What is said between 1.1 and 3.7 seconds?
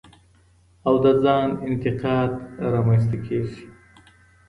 ځان انتقاد رامنځ ته کېږي.